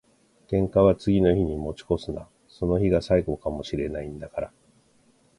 [0.47, 2.27] 喧嘩は次の日に持ち越すな。
[2.47, 4.51] その日が最後かも知れないんだから。